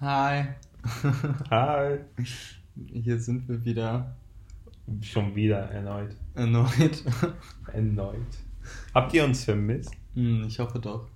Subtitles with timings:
[0.00, 0.44] Hi.
[1.50, 1.98] Hi.
[2.92, 4.16] Hier sind wir wieder
[5.02, 6.14] Schon wieder erneut.
[6.34, 7.04] erneut.
[7.72, 8.16] Erneut.
[8.94, 9.92] Habt ihr uns vermisst?
[10.14, 11.08] Hm, ich hoffe doch.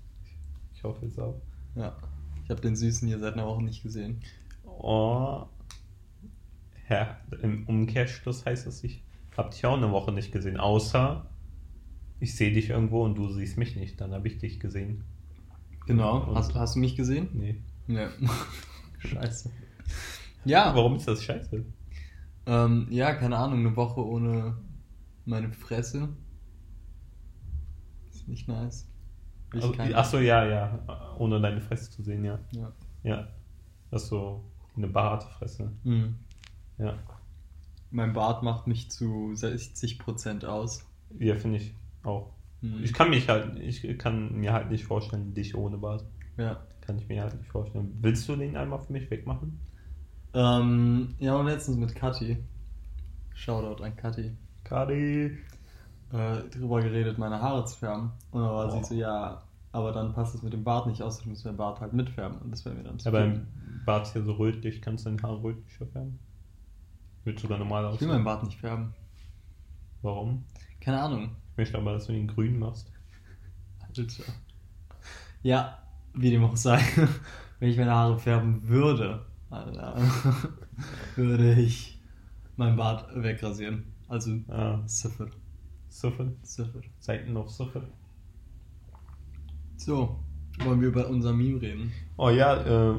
[0.75, 1.41] Ich hoffe es auch.
[1.75, 1.97] Ja.
[2.45, 4.21] Ich habe den Süßen hier seit einer Woche nicht gesehen.
[4.67, 5.45] Oh.
[6.91, 9.03] Ja, im Umkehrschluss heißt es, ich
[9.37, 10.59] hab dich auch eine Woche nicht gesehen.
[10.59, 11.25] Außer
[12.21, 14.01] ich sehe dich irgendwo und du siehst mich nicht.
[14.01, 15.05] Dann habe ich dich gesehen.
[15.87, 16.25] Genau.
[16.25, 17.29] Und- Hast, hast du mich gesehen?
[17.33, 17.57] Nee.
[17.87, 18.09] Ja.
[19.05, 19.51] Scheiße.
[20.45, 21.65] Ja, Warum ist das scheiße?
[22.47, 24.57] ähm, ja, keine Ahnung, eine Woche ohne
[25.25, 26.09] meine Fresse.
[28.11, 28.89] Ist nicht nice.
[29.55, 31.15] Ich Also, Achso, ja, ja.
[31.19, 32.39] Ohne deine Fresse zu sehen, ja.
[32.53, 32.73] Ja.
[33.03, 33.29] Ja.
[33.91, 34.43] Das ist so
[34.77, 35.71] eine behaarte Fresse.
[35.85, 36.15] Hm.
[36.79, 36.99] Ja.
[37.91, 40.87] Mein Bart macht mich zu 60% aus.
[41.19, 42.33] Ja, finde ich auch.
[42.63, 42.83] Hm.
[42.83, 46.05] Ich kann mich halt, ich kann mir halt nicht vorstellen, dich ohne Bart.
[46.39, 46.63] Ja.
[46.83, 47.97] Kann ich mir halt nicht vorstellen.
[48.03, 49.59] Willst du den einmal für mich wegmachen?
[50.35, 52.37] Ähm, ja, und letztens mit Kathi.
[53.35, 54.37] Shoutout an Kathi.
[54.65, 55.39] Kadi.
[56.13, 58.11] Äh, drüber geredet, meine Haare zu färben.
[58.33, 58.83] Und dann war Oh.
[58.83, 59.43] sie so, ja,
[59.73, 62.39] aber dann passt es mit dem Bart nicht aus, ich muss den Bart halt mitfärben.
[62.39, 63.47] Und das wäre mir dann zu Ja, beim
[63.87, 66.19] Bart ist hier so rötlich, kannst du deine Haare rötlicher färben?
[67.25, 68.09] Wird sogar normal Ich will aussehen.
[68.09, 68.93] meinen Bart nicht färben.
[70.03, 70.45] Warum?
[70.81, 71.31] Keine Ahnung.
[71.53, 72.91] Ich möchte aber, dass du ihn grün machst.
[73.89, 74.05] Alter.
[75.43, 75.79] Ja,
[76.15, 76.81] wie dem auch sei.
[77.61, 79.97] Wenn ich meine Haare färben würde, Alter,
[81.17, 82.01] würde ich
[82.57, 83.85] mein Bart wegrasieren.
[84.09, 85.27] Also, Ah, Siffer.
[85.89, 86.37] Suffel.
[86.43, 86.81] Siffer.
[86.99, 87.83] Seiten auf Suffel.
[89.77, 90.19] So,
[90.65, 91.93] wollen wir über unser Meme reden?
[92.17, 92.97] Oh ja, äh,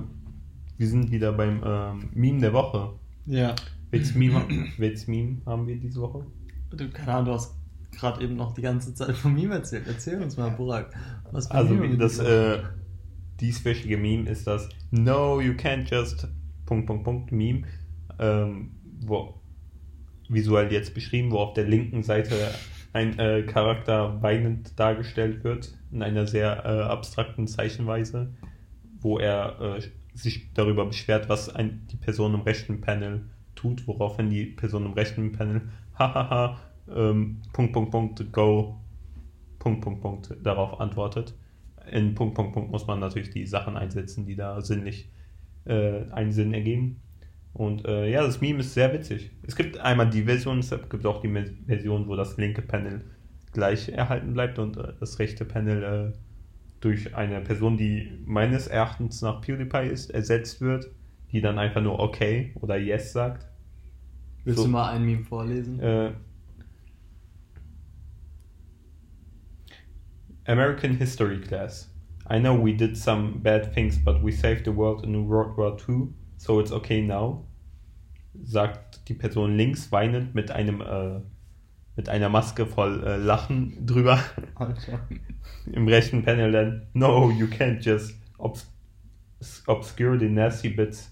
[0.77, 2.94] wir sind wieder beim ähm, Meme der Woche.
[3.25, 3.55] Ja.
[3.92, 4.45] Welches Meme,
[4.77, 6.25] welches Meme haben wir diese Woche?
[6.72, 7.55] Du, keine Ahnung, du hast
[7.92, 9.86] gerade eben noch die ganze Zeit von Meme erzählt.
[9.88, 10.94] Erzähl uns mal, Burak.
[11.31, 12.64] Was für Also Meme das äh,
[13.44, 16.27] dieswöchige Meme ist das No, you can't just
[16.66, 17.63] Punkt, Punkt, Punkt Meme,
[18.17, 19.36] ähm, wo
[20.30, 22.36] visuell jetzt beschrieben, wo auf der linken Seite
[22.93, 28.33] ein äh, Charakter weinend dargestellt wird, in einer sehr äh, abstrakten Zeichenweise,
[29.02, 29.81] wo er äh,
[30.14, 33.25] sich darüber beschwert, was ein, die Person im rechten Panel
[33.55, 35.61] tut, woraufhin die Person im rechten Panel
[35.99, 36.60] hahaha
[36.95, 38.80] ähm, Punkt, Punkt, Punkt, go
[39.60, 41.33] Punkt, Punkt, Punkt darauf antwortet.
[41.92, 45.10] In Punkt, Punkt, Punkt muss man natürlich die Sachen einsetzen, die da sinnlich
[45.66, 47.02] äh, einen Sinn ergeben.
[47.54, 49.32] Und äh, ja, das Meme ist sehr witzig.
[49.44, 51.30] Es gibt einmal die Version, es gibt auch die
[51.67, 53.02] Version, wo das linke Panel
[53.52, 55.83] gleich erhalten bleibt und äh, das rechte Panel
[56.14, 56.17] äh,
[56.82, 60.89] durch eine Person, die meines Erachtens nach PewDiePie ist, ersetzt wird,
[61.32, 63.48] die dann einfach nur okay oder yes sagt.
[64.43, 65.80] Willst so- du mal ein Meme vorlesen?
[70.48, 71.87] American History Class.
[72.27, 75.77] I know we did some bad things, but we saved the world in World War
[75.87, 77.45] II, so it's okay now.
[78.43, 81.21] Sagt die Person links weinend mit einem äh,
[81.95, 84.20] mit einer Maske voll äh, Lachen drüber.
[84.55, 85.08] Alter.
[85.71, 88.71] Im rechten Panel dann No, you can't just obs
[89.67, 91.11] obscure the nasty bits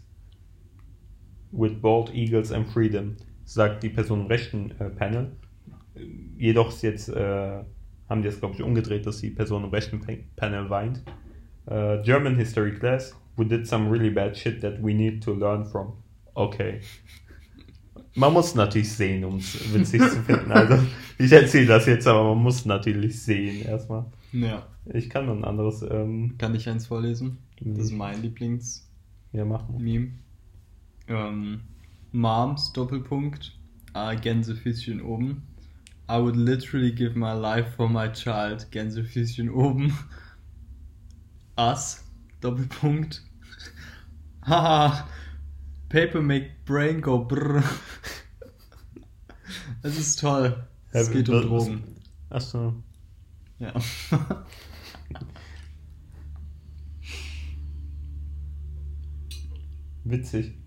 [1.51, 5.31] with bald eagles and freedom, sagt die Person im rechten äh, Panel.
[6.37, 7.63] Jedoch ist jetzt, äh,
[8.11, 11.01] haben die es glaube ich umgedreht, dass die Person im rechten Pa- Panel weint.
[11.65, 15.65] Äh, German History Class, we did some really bad shit that we need to learn
[15.65, 15.93] from.
[16.35, 16.81] Okay.
[18.15, 20.51] Man muss natürlich sehen, um es witzig zu finden.
[20.51, 20.77] Also,
[21.17, 24.05] ich erzähle das jetzt, aber man muss natürlich sehen erstmal.
[24.33, 24.65] Ja.
[24.93, 27.37] Ich kann noch ein anderes, ähm, Kann ich eins vorlesen?
[27.61, 27.75] Mhm.
[27.75, 30.07] Das ist mein Lieblings-Meme.
[31.07, 31.27] ja.
[31.27, 31.61] Ähm,
[32.11, 33.57] Moms, Doppelpunkt,
[33.93, 35.43] ah, Gänsefüßchen oben.
[36.07, 38.69] I would literally give my life for my child.
[38.71, 39.93] Gänsefüßchen oben.
[41.57, 42.03] Us,
[42.41, 43.21] Doppelpunkt.
[44.45, 45.07] Haha.
[45.89, 47.63] Paper make brain go brr.
[49.83, 50.67] Es ist toll.
[50.91, 51.83] Es Ja, geht um Drogen.
[52.29, 52.75] Achso.
[53.59, 53.73] Ja.
[60.03, 60.60] Witzig.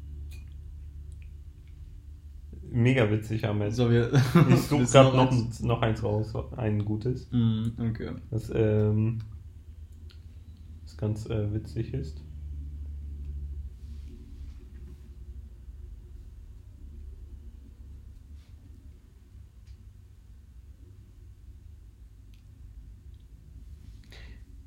[2.75, 3.73] Mega witzig, Ahmed.
[3.73, 4.13] so, wir.
[4.49, 5.63] ich suche gerade noch, eins?
[5.63, 7.29] noch eins raus, ein gutes.
[7.31, 8.11] Mm, okay.
[8.33, 9.21] Das, ähm,
[10.83, 12.21] das ganz äh, witzig ist.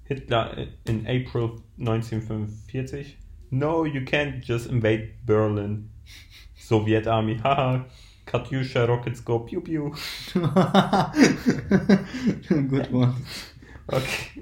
[0.06, 3.18] Hitler in April 1945.
[3.50, 5.89] No, you can't just invade Berlin.
[6.67, 7.85] Soviet Army, haha.
[8.25, 9.91] Katyusha rockets go pew pew.
[12.49, 13.15] Good one.
[13.87, 14.41] Okay.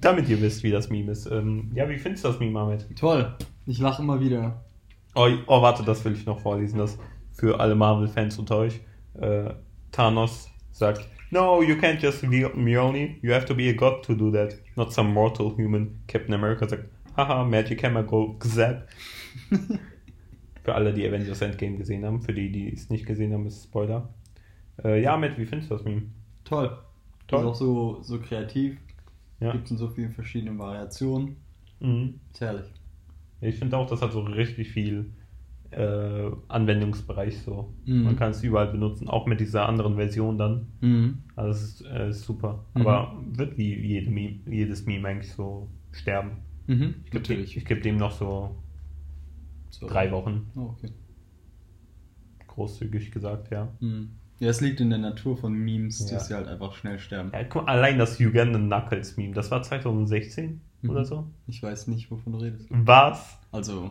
[0.00, 1.26] Damit ihr wisst, wie das Meme ist.
[1.26, 2.86] Ähm, ja, wie findest du das Meme, Ahmed?
[2.98, 3.36] Toll.
[3.66, 4.64] Ich lache immer wieder.
[5.14, 6.78] Oh, oh, warte, das will ich noch vorlesen.
[6.78, 6.98] Das
[7.32, 8.80] für alle Marvel-Fans unter euch.
[9.20, 9.50] Äh,
[9.90, 13.16] Thanos sagt, No, you can't just be Mjolnir.
[13.20, 14.54] You have to be a god to do that.
[14.76, 16.02] Not some mortal human.
[16.06, 18.88] Captain America sagt, haha, Magic Hammer go zap.
[20.62, 22.22] für alle, die Avengers Endgame gesehen haben.
[22.22, 24.08] Für die, die es nicht gesehen haben, ist Spoiler.
[24.82, 26.02] Äh, ja, Matt, wie findest du das Meme?
[26.44, 26.76] Toll.
[27.26, 27.40] Toll.
[27.40, 28.78] Ist auch so, so kreativ.
[29.40, 29.52] Ja.
[29.52, 31.36] Gibt in so vielen verschiedenen Variationen.
[31.80, 32.20] Mhm.
[32.32, 32.66] Ist herrlich.
[33.40, 35.12] Ich finde auch, das hat so richtig viel
[35.72, 37.72] äh, Anwendungsbereich so.
[37.84, 38.04] Mhm.
[38.04, 40.68] Man kann es überall benutzen, auch mit dieser anderen Version dann.
[40.80, 41.18] Mhm.
[41.34, 42.64] Also es ist, äh, ist super.
[42.74, 42.80] Mhm.
[42.82, 46.42] Aber wird wie jede Meme, jedes Meme eigentlich so sterben.
[46.66, 46.94] Mhm.
[47.04, 48.61] Ich gebe dem, ich geb dem noch so
[49.72, 49.88] So.
[49.88, 50.92] drei Wochen, Oh, okay.
[52.46, 53.68] großzügig gesagt, ja.
[53.80, 54.10] Mhm.
[54.38, 56.16] Ja, es liegt in der Natur von Memes, Ja.
[56.16, 57.30] dass sie halt einfach schnell sterben.
[57.32, 60.90] ja guck, allein das Ugandan Knuckles Meme, das war 2016 Mhm.
[60.90, 61.26] oder so.
[61.46, 62.66] Ich weiß nicht, wovon du redest.
[62.70, 63.38] Was?
[63.52, 63.90] Also,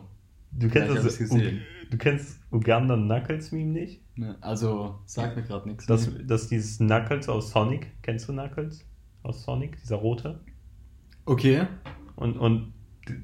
[0.54, 1.62] Du kennst das gesehen.
[1.90, 4.02] Du kennst Ugandan Knuckles Meme nicht?
[4.18, 5.86] ne, also sag mir gerade nichts.
[5.86, 7.90] Das, das ist dieses Knuckles aus Sonic.
[8.02, 8.84] Kennst du Knuckles?
[9.22, 10.40] Aus Sonic, dieser rote?
[11.24, 11.66] Okay.
[12.16, 12.74] Und, und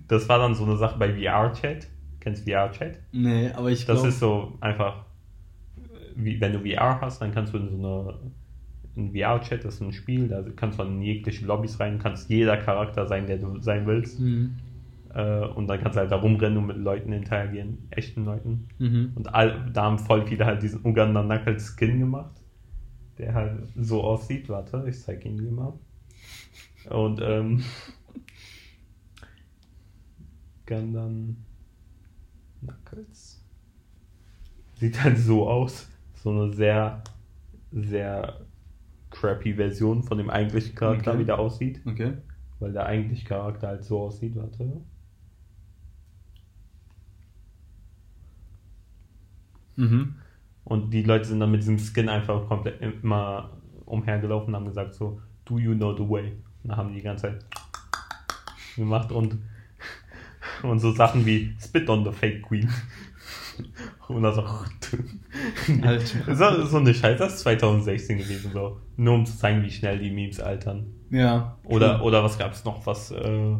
[0.08, 1.88] das war dann so eine Sache bei VR-Chat.
[2.28, 2.98] Kennst du VR-Chat?
[3.10, 4.08] Nee, aber ich Das glaube.
[4.08, 5.06] ist so einfach,
[6.14, 8.18] wie, wenn du VR hast, dann kannst du in so eine
[8.96, 12.58] in VR-Chat, das ist ein Spiel, da kannst du in jegliche Lobbys rein, kannst jeder
[12.58, 14.18] Charakter sein, der du sein willst.
[14.20, 14.56] Mhm.
[15.14, 18.68] Äh, und dann kannst du halt da rumrennen und mit Leuten interagieren, echten Leuten.
[18.78, 19.12] Mhm.
[19.14, 22.42] Und all, da haben voll viele halt diesen Uganda Knuckles Skin gemacht,
[23.18, 24.50] der halt so aussieht.
[24.50, 25.72] Warte, ich zeig ihn dir mal.
[26.90, 27.64] Und ähm,
[30.66, 31.47] Ugandan
[32.60, 33.44] Knuckles
[34.76, 35.88] sieht halt so aus.
[36.14, 37.02] So eine sehr,
[37.72, 38.40] sehr
[39.10, 41.20] crappy Version von dem eigentlichen Charakter, Okay.
[41.20, 41.80] wie der aussieht.
[41.86, 42.14] Okay.
[42.60, 44.34] Weil der eigentliche Charakter halt so aussieht.
[44.36, 44.80] Warte.
[49.76, 50.16] Mhm.
[50.64, 53.50] Und die Leute sind dann mit diesem Skin einfach komplett immer
[53.86, 56.32] umhergelaufen und haben gesagt so, do you know the way?
[56.62, 57.44] Und dann haben die die ganze Zeit
[58.76, 59.38] gemacht und,
[60.62, 62.68] und so Sachen wie spit on the fake queen.
[64.06, 64.42] Und dann so,
[65.82, 66.34] Alter.
[66.34, 68.80] so, so eine Scheiße, das ist 2016 gewesen, so.
[68.96, 70.86] Nur um zu zeigen, wie schnell die Memes altern.
[71.10, 71.58] Ja.
[71.64, 73.56] Oder, oder was gab es noch, was, äh,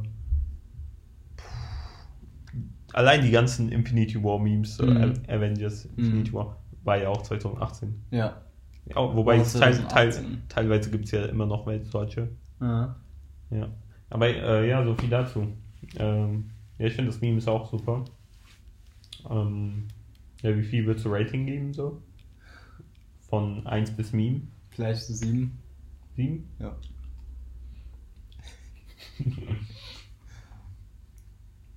[2.92, 5.14] allein die ganzen Infinity War Memes, Mhm.
[5.28, 7.94] äh, Avengers Infinity War, war ja auch 2018.
[8.10, 8.40] Ja.
[8.86, 10.42] Ja, wobei War es teil, teil, 2018.
[10.48, 12.28] teilweise gibt es ja immer noch welche solche.
[12.60, 12.96] ja.
[13.50, 13.68] Ja.
[14.10, 15.48] Aber äh, ja, so viel dazu.
[15.98, 18.04] Ähm, ja, ich finde das Meme ist auch super.
[19.28, 19.88] Ähm,
[20.42, 22.00] ja, wie viel würdest du Rating geben so?
[23.28, 24.42] Von 1 bis Meme?
[24.70, 25.58] Vielleicht so sieben.
[26.16, 26.48] 7?
[26.58, 26.76] Ja.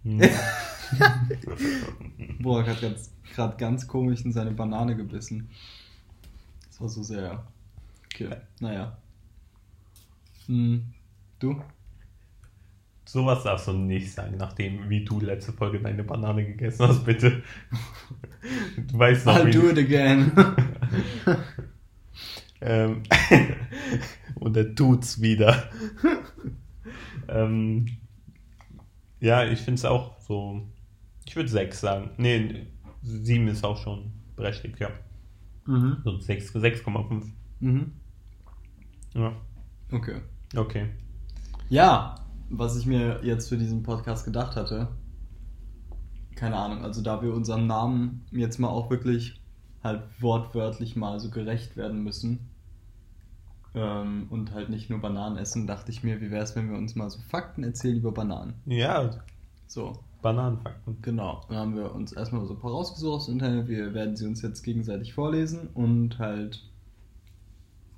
[0.03, 0.19] Hm.
[2.39, 2.81] Boah, hat
[3.33, 5.49] gerade ganz komisch in seine Banane gebissen.
[6.67, 7.45] Das war so sehr.
[8.05, 8.97] Okay, naja.
[10.47, 10.93] Hm.
[11.39, 11.61] Du?
[13.11, 17.43] Sowas darfst du nicht sagen, nachdem wie du letzte Folge deine Banane gegessen hast, bitte.
[18.87, 20.31] Du weißt noch, I'll wie do it again.
[22.63, 23.01] Ähm,
[24.35, 25.67] und er tut's wieder.
[27.27, 27.87] ähm,
[29.19, 30.61] ja, ich finde es auch so.
[31.25, 32.11] Ich würde 6 sagen.
[32.17, 32.67] Nee,
[33.01, 34.89] 7 ist auch schon berechtigt, ja.
[35.65, 35.97] mhm.
[36.03, 37.23] So 6, 6,5.
[37.61, 37.93] Mhm.
[39.15, 39.33] Ja,
[39.91, 40.21] Okay.
[40.55, 40.85] okay.
[41.69, 42.20] Ja,
[42.51, 44.89] was ich mir jetzt für diesen Podcast gedacht hatte,
[46.35, 49.41] keine Ahnung, also da wir unserem Namen jetzt mal auch wirklich
[49.83, 52.49] halt wortwörtlich mal so gerecht werden müssen
[53.73, 56.77] ähm, und halt nicht nur Bananen essen, dachte ich mir, wie wäre es, wenn wir
[56.77, 58.55] uns mal so Fakten erzählen über Bananen.
[58.65, 59.09] Ja,
[59.67, 61.01] So, Bananenfakten.
[61.01, 61.41] genau.
[61.47, 64.27] Dann haben wir uns erstmal so ein paar rausgesucht aus dem Internet, wir werden sie
[64.27, 66.63] uns jetzt gegenseitig vorlesen und halt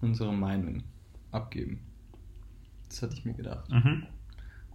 [0.02, 0.84] unsere Meinung
[1.32, 1.80] abgeben.
[2.90, 3.70] Das hatte ich mir gedacht.
[3.72, 4.04] Mhm.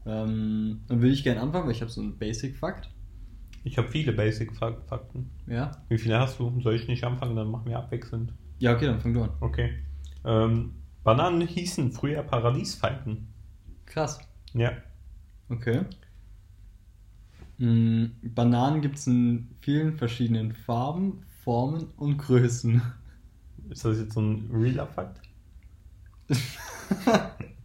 [0.09, 2.91] Ähm, dann würde ich gerne anfangen, weil ich habe so einen Basic-Fakt.
[3.63, 5.31] Ich habe viele Basic-Fakten.
[5.47, 5.83] Ja?
[5.89, 6.59] Wie viele hast du?
[6.63, 7.37] Soll ich nicht anfangen?
[7.37, 8.33] Dann machen wir abwechselnd.
[8.59, 9.31] Ja, okay, dann fang du an.
[9.41, 9.75] Okay.
[10.25, 13.29] Ähm, Bananen hießen früher Paradiesfalken.
[13.85, 14.19] Krass.
[14.55, 14.73] Ja.
[15.51, 15.83] Okay.
[17.59, 22.81] Mm, Bananen gibt es in vielen verschiedenen Farben, Formen und Größen.
[23.69, 25.21] Ist das jetzt so ein realer Fakt?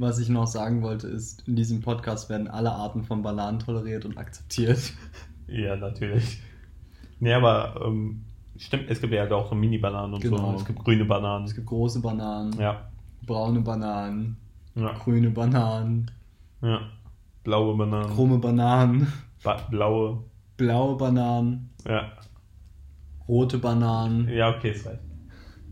[0.00, 4.04] Was ich noch sagen wollte, ist, in diesem Podcast werden alle Arten von Bananen toleriert
[4.04, 4.92] und akzeptiert.
[5.50, 6.42] Ja, natürlich.
[7.20, 8.26] Nee, aber ähm,
[8.58, 10.52] stimmt, es gibt ja auch so Mini-Bananen und Genau.
[10.52, 10.58] so.
[10.58, 11.46] Es gibt grüne Bananen.
[11.46, 12.90] Es gibt große Bananen, Ja.
[13.26, 14.36] braune Bananen,
[14.74, 14.92] Ja.
[14.92, 16.10] grüne Bananen,
[16.60, 16.82] Ja.
[17.44, 18.10] Blaue Bananen.
[18.14, 19.10] Krumme Bananen.
[19.42, 20.22] Ba blaue.
[20.58, 21.70] Blaue Bananen.
[21.86, 22.12] Ja.
[23.26, 24.28] Rote Bananen.
[24.28, 25.00] Ja, okay, es reicht.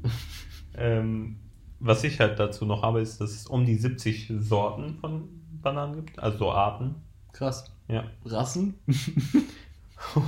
[0.79, 1.37] ähm,
[1.79, 5.29] was ich halt dazu noch habe, ist, dass es um die 70 Sorten von
[5.63, 6.19] Bananen gibt.
[6.19, 6.97] Also so Arten.
[7.33, 7.71] Krass.
[7.89, 8.05] Ja.
[8.25, 8.75] Rassen?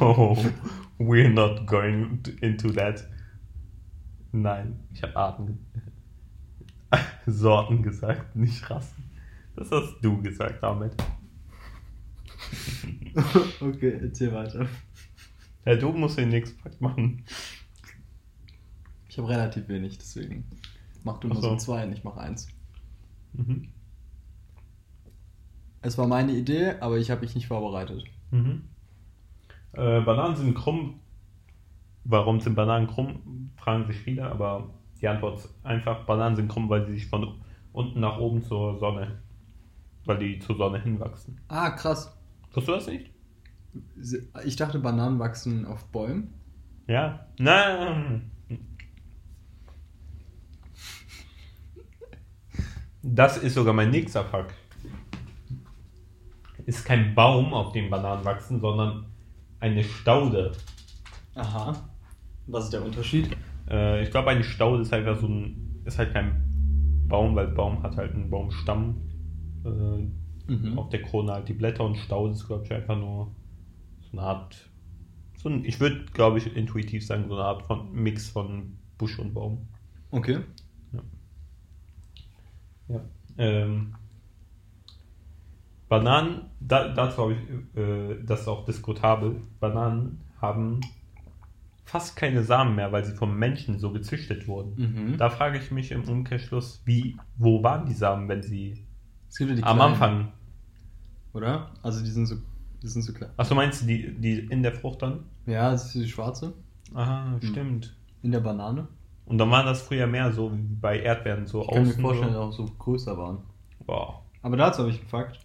[0.01, 0.37] Oh,
[0.99, 3.07] we're not going into that.
[4.33, 5.59] Nein, ich habe Arten.
[7.27, 9.05] Sorten gesagt, nicht Rassen.
[9.57, 10.93] Das hast du gesagt damit.
[13.61, 14.67] okay, erzähl weiter.
[15.65, 17.25] Ja, du musst den nächsten Fakt machen.
[19.09, 20.45] Ich habe relativ wenig, deswegen.
[21.09, 21.49] Mach du nur so.
[21.51, 22.49] so zwei und ich mach eins.
[23.33, 23.69] Mhm.
[25.81, 28.05] Es war meine Idee, aber ich habe mich nicht vorbereitet.
[28.31, 28.65] Mhm.
[29.73, 31.01] Äh, Bananen sind krumm.
[32.05, 33.51] Warum sind Bananen krumm?
[33.57, 34.69] Fragen sich viele, aber
[35.01, 37.41] die Antwort ist einfach: Bananen sind krumm, weil sie sich von
[37.73, 39.23] unten nach oben zur Sonne,
[40.05, 41.41] weil die zur Sonne hinwachsen.
[41.49, 42.15] Ah, krass.
[42.53, 43.11] Wusstest du das nicht?
[44.45, 46.35] Ich dachte, Bananen wachsen auf Bäumen.
[46.87, 47.29] Ja.
[47.39, 48.31] Nein.
[53.15, 54.55] Das ist sogar mein nächster Fakt.
[56.67, 59.07] Ist kein Baum, auf dem Bananen wachsen, sondern
[59.61, 60.53] eine Staude.
[61.35, 61.75] Aha.
[62.47, 63.37] Was ist der Unterschied?
[63.71, 66.45] Äh, ich glaube, eine Staude ist einfach so ein, ist halt kein
[67.09, 69.03] Baum, weil Baum hat halt einen Baumstamm.
[69.65, 70.07] Äh,
[70.49, 70.79] Mhm.
[70.79, 73.35] Auf der Krone halt die Blätter und Staude ist, glaube ich, einfach nur
[74.01, 74.71] so eine Art,
[75.37, 79.19] so ein, ich würde, glaube ich, intuitiv sagen, so eine Art von Mix von Busch
[79.19, 79.69] und Baum.
[80.11, 80.39] Okay.
[82.89, 83.01] Ja.
[83.39, 83.95] Ähm,
[85.89, 89.37] Bananen, da, dazu habe ich, äh, das ist auch diskutabel.
[89.59, 90.81] Bananen haben
[91.85, 94.75] fast keine Samen mehr, weil sie vom Menschen so gezüchtet wurden.
[94.77, 95.17] Mhm.
[95.17, 98.85] Da frage ich mich im Umkehrschluss, wie, wo waren die Samen, wenn sie
[99.41, 100.33] am kleinen, Anfang.
[101.33, 101.71] Oder?
[101.83, 102.37] Also die sind so,
[102.83, 103.31] die sind so klein.
[103.39, 105.25] Achso, meinst du die, die in der Frucht dann?
[105.47, 106.53] Ja, das ist die schwarze.
[106.95, 107.97] Aha, stimmt.
[108.23, 108.89] In der Banane.
[109.29, 112.33] Und dann war das früher mehr so wie bei Erdbeeren, so Ich kann mir vorstellen,
[112.33, 112.39] so.
[112.39, 113.39] dass auch so größer waren.
[113.87, 114.21] Wow.
[114.41, 115.39] Aber dazu habe ich einen Fakt.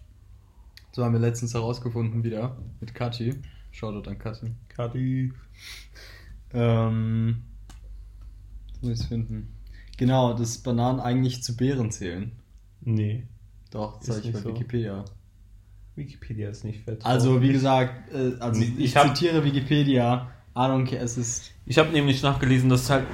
[0.92, 3.34] So haben wir letztens herausgefunden wieder mit Kathi.
[3.72, 4.52] Shoutout an Kathi.
[4.68, 5.32] Kati.
[6.54, 7.42] Ähm,
[8.80, 9.54] muss ich es finden.
[9.98, 12.32] Genau, dass Bananen eigentlich zu Beeren zählen.
[12.80, 13.26] Nee.
[13.70, 14.48] Doch, habe ich bei so.
[14.48, 15.04] Wikipedia.
[15.96, 17.04] Wikipedia ist nicht fett.
[17.04, 20.30] Also, wie gesagt, äh, also ich, ich hab- zitiere Wikipedia.
[20.56, 21.52] I don't care, es ist.
[21.66, 23.06] Ich habe nämlich nachgelesen, dass halt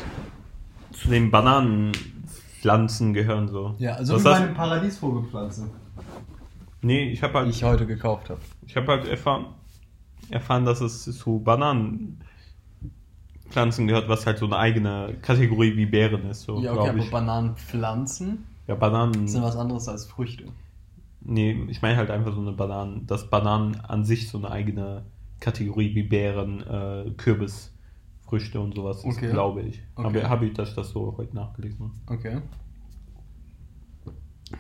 [0.92, 3.74] zu den Bananenpflanzen gehören so.
[3.78, 5.70] Ja, also Was wie meine Paradiesvogelpflanze.
[6.82, 8.40] Nee, ich habe halt, Die ich heute gekauft habe.
[8.66, 9.46] ich hab halt erfahren,
[10.30, 12.16] erfahren, dass es zu Bananenpflanzen
[13.86, 17.10] gehört, was halt so eine eigene Kategorie wie Beeren ist, so Ja, okay, aber ich.
[17.10, 19.28] Bananenpflanzen Ja, Bananen.
[19.28, 20.44] sind was anderes als Früchte.
[21.22, 25.04] Nee, ich meine halt einfach so eine Bananen, dass Bananen an sich so eine eigene
[25.38, 27.74] Kategorie wie Beeren, äh, Kürbis,
[28.30, 29.28] Früchte und sowas ist, Okay.
[29.30, 29.82] glaube ich.
[29.96, 30.06] Okay.
[30.20, 32.40] Aber habe ich, ich das so heute nachgelesen Okay.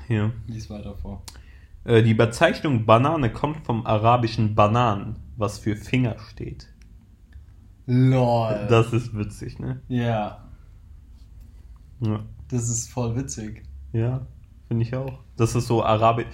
[0.06, 0.32] Hier.
[0.46, 1.22] lies weiter vor.
[1.84, 6.68] Äh, die Bezeichnung Banane kommt vom arabischen Banan, was für Finger steht.
[7.86, 8.66] LOL.
[8.68, 9.80] Das ist witzig, ne?
[9.88, 10.44] ja,
[12.00, 13.62] Ja, das ist voll witzig.
[13.92, 14.26] ja
[14.68, 15.18] finde ich auch.
[15.36, 16.26] Das ist so arabisch.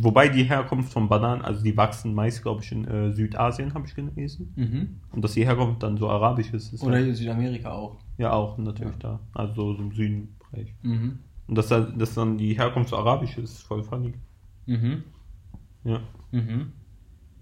[0.00, 3.86] Wobei die Herkunft von Bananen, also die wachsen meist, glaube ich, in äh, Südasien, habe
[3.86, 4.52] ich gelesen.
[4.56, 5.00] Mhm.
[5.10, 7.98] Und dass die Herkunft dann so arabisch ist, ist Oder halt- in Südamerika auch.
[8.16, 8.98] Ja, auch natürlich Ja.
[8.98, 9.20] da.
[9.34, 10.74] Also so im Südenbereich.
[10.82, 11.18] Mhm.
[11.46, 14.14] Und dass, da- dass dann die Herkunft so arabisch ist, ist voll funny.
[14.66, 15.02] Mhm.
[15.84, 16.00] Ja.
[16.30, 16.72] Mhm.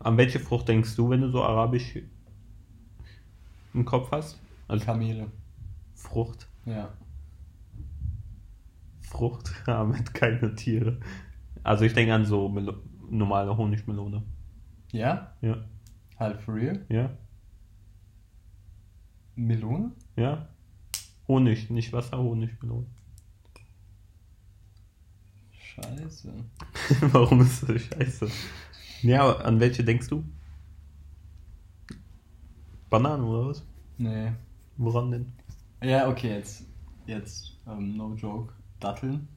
[0.01, 1.99] An welche Frucht denkst du, wenn du so arabisch
[3.75, 4.41] im Kopf hast?
[4.67, 5.29] Also Kamele.
[5.95, 6.49] Frucht.
[6.67, 6.89] Ja.
[9.03, 10.99] Frucht, ja, mit keine Tiere.
[11.63, 12.75] Also ich denke an so Melo
[13.11, 14.23] normale Honigmelone.
[14.93, 15.35] Ja?
[15.41, 15.65] Ja.
[16.19, 16.85] Halt for real?
[16.89, 17.11] Ja.
[19.35, 19.93] Melone?
[20.17, 20.49] Ja.
[21.27, 22.87] Honig, nicht Wasser, Honigmelone.
[25.53, 26.33] Scheiße.
[27.13, 28.29] Warum ist das scheiße?
[29.03, 30.25] Ja, an welche denkst du?
[32.91, 33.65] Bananen oder was?
[33.97, 34.33] Nee.
[34.77, 35.33] Woran denn?
[35.83, 36.67] Ja, okay, jetzt.
[37.07, 38.53] Jetzt, ähm, no joke.
[38.81, 39.29] Datteln.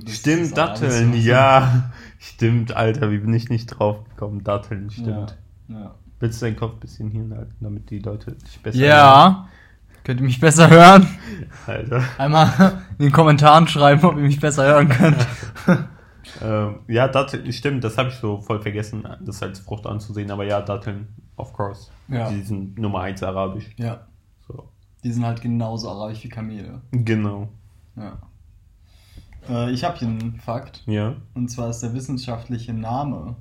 [0.00, 1.90] Glaub, Stimmt, Datteln, ja.
[2.18, 4.42] Stimmt, Alter, wie bin ich nicht drauf gekommen?
[4.44, 5.36] Datteln, stimmt.
[5.68, 5.80] Ja.
[5.80, 5.94] ja.
[6.18, 9.48] Willst du deinen Kopf ein bisschen hinhalten, damit die Leute dich besser Ja.
[10.04, 11.06] Könnt ihr mich besser hören?
[11.66, 11.88] hören?
[11.90, 12.04] Alter.
[12.16, 15.26] Einmal in den Kommentaren schreiben, ob ihr mich besser hören könnt.
[16.42, 20.44] Ähm, ja, Datteln, stimmt, das habe ich so voll vergessen, das als Frucht anzusehen, aber
[20.44, 21.90] ja, Datteln, of course.
[22.08, 22.28] Ja.
[22.28, 23.70] Die sind Nummer 1 arabisch.
[23.76, 24.06] Ja.
[24.46, 24.68] So.
[25.02, 26.82] Die sind halt genauso arabisch wie Kamele.
[26.90, 27.48] Genau.
[27.96, 28.18] Ja.
[29.48, 30.82] Äh, ich habe hier einen Fakt.
[30.86, 31.16] Ja.
[31.34, 33.36] Und zwar ist der wissenschaftliche Name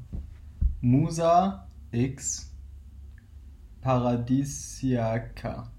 [0.81, 2.53] Musa X
[3.81, 5.71] Paradisiaca.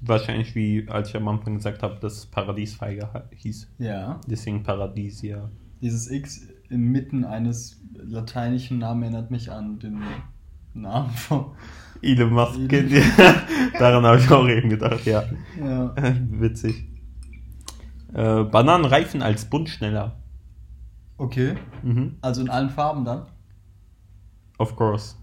[0.00, 3.68] Wahrscheinlich wie, als ich am Anfang gesagt habe, dass Paradiesfeige hieß.
[3.78, 4.20] Ja.
[4.26, 5.50] Deswegen Paradisia.
[5.82, 10.02] Dieses X inmitten eines lateinischen Namen erinnert mich an den
[10.74, 11.52] Namen von.
[12.02, 12.72] Elon Musk.
[12.72, 13.02] Elon-?
[13.78, 15.24] Daran habe ich auch eben gedacht, ja.
[15.58, 15.94] Ja.
[16.30, 16.86] Witzig.
[18.16, 20.16] Äh, Bananen reifen als Bunt schneller.
[21.18, 21.56] Okay.
[21.82, 22.16] Mhm.
[22.22, 23.26] Also in allen Farben dann?
[24.56, 25.16] Of course.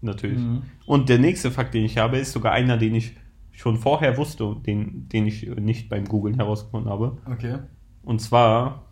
[0.00, 0.38] Natürlich.
[0.38, 0.62] Mhm.
[0.86, 3.14] Und der nächste Fakt, den ich habe, ist sogar einer, den ich
[3.52, 7.18] schon vorher wusste, den, den ich nicht beim Googlen herausgefunden habe.
[7.30, 7.58] Okay.
[8.02, 8.86] Und zwar,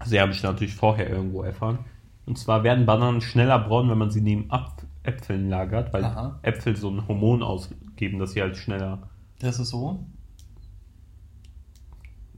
[0.00, 1.78] also habe ich natürlich vorher irgendwo erfahren.
[2.26, 6.40] Und zwar werden Bananen schneller braun, wenn man sie neben Apf Äpfeln lagert, weil Aha.
[6.42, 9.08] Äpfel so ein Hormon ausgeben, dass sie halt schneller.
[9.38, 10.04] Das ist so.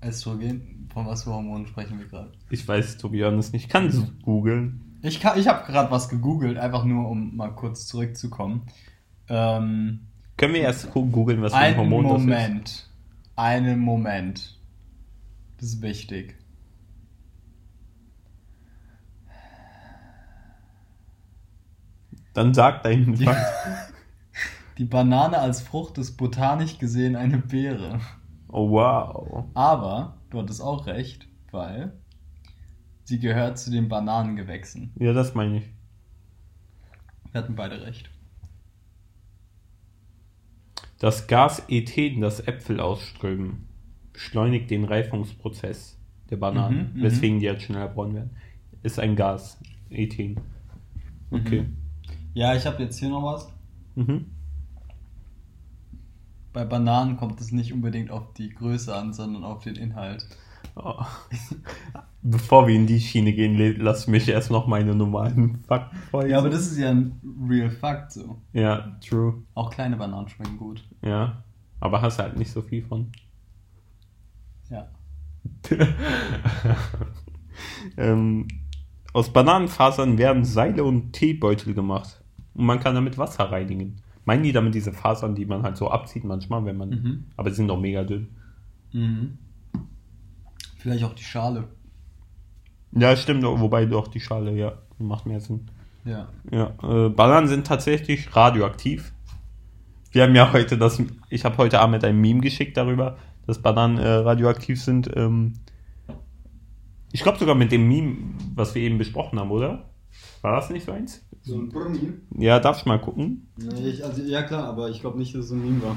[0.04, 2.32] Östrogen, von was für Hormonen sprechen wir gerade?
[2.50, 4.98] Ich weiß, Tobias nicht, kann es googeln.
[5.02, 8.66] Ich, kann- ich habe gerade was gegoogelt, einfach nur um mal kurz zurückzukommen.
[9.28, 10.00] Ähm,
[10.36, 12.18] Können wir erst googeln, was für ein einen Hormon das ist?
[12.20, 12.88] Moment.
[13.36, 14.58] Einen Moment.
[15.58, 16.36] Das ist wichtig.
[22.34, 23.92] Dann sag deinen Fakt.
[24.78, 28.00] die Banane als Frucht ist botanisch gesehen eine Beere.
[28.52, 29.46] Oh, wow.
[29.54, 31.92] Aber du hattest auch recht, weil
[33.04, 34.92] sie gehört zu den Bananengewächsen.
[34.98, 35.64] Ja, das meine ich.
[37.32, 38.10] Wir hatten beide recht.
[40.98, 43.66] Das Gas Ethen, das Äpfel ausströmen,
[44.12, 45.98] beschleunigt den Reifungsprozess
[46.30, 47.02] der Bananen, Mhm, mhm.
[47.02, 48.30] weswegen die jetzt schneller braun werden.
[48.82, 49.58] Ist ein Gas,
[49.90, 50.38] Ethen.
[51.30, 51.66] Okay.
[52.34, 53.50] Ja, ich habe jetzt hier noch was.
[53.94, 54.26] Mhm.
[56.52, 60.26] Bei Bananen kommt es nicht unbedingt auf die Größe an, sondern auf den Inhalt.
[60.74, 61.02] Oh.
[62.22, 66.32] Bevor wir in die Schiene gehen, lass mich erst noch meine normalen Fakten vorlesen.
[66.32, 68.36] Ja, aber das ist ja ein Real Fact so.
[68.52, 69.42] Ja, true.
[69.54, 70.84] Auch kleine Bananen schmecken gut.
[71.02, 71.42] Ja.
[71.80, 73.10] Aber hast halt nicht so viel von.
[74.70, 74.88] Ja.
[77.96, 78.46] ähm,
[79.12, 82.22] aus Bananenfasern werden Seile und Teebeutel gemacht.
[82.54, 84.00] Und man kann damit Wasser reinigen.
[84.24, 86.90] Meinen die damit diese Fasern, die man halt so abzieht manchmal, wenn man.
[86.90, 87.24] Mhm.
[87.36, 88.28] Aber sie sind doch mega dünn.
[88.92, 89.38] Mhm.
[90.78, 91.68] Vielleicht auch die Schale.
[92.92, 95.68] Ja, stimmt, wobei doch die Schale, ja, macht mehr Sinn.
[96.04, 96.28] Ja.
[96.50, 99.12] Ja, äh, Bananen sind tatsächlich radioaktiv.
[100.10, 103.98] Wir haben ja heute das, ich habe heute Abend ein Meme geschickt darüber, dass Bananen
[103.98, 105.10] äh, radioaktiv sind.
[105.16, 105.54] Ähm,
[107.12, 108.16] ich glaube sogar mit dem Meme,
[108.54, 109.91] was wir eben besprochen haben, oder?
[110.42, 111.24] War das nicht so eins?
[111.42, 112.12] So ein Brummi.
[112.38, 113.48] Ja, darfst mal gucken.
[113.56, 115.96] Nee, ich, also, ja klar, aber ich glaube nicht, dass es so ein Meme war.